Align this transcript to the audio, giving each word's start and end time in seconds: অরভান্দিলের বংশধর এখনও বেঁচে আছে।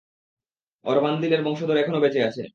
অরভান্দিলের 0.85 1.41
বংশধর 1.43 1.77
এখনও 1.77 2.03
বেঁচে 2.03 2.21
আছে। 2.23 2.43